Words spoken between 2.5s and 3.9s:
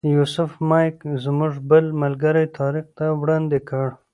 طارق ته وړاندې کړ.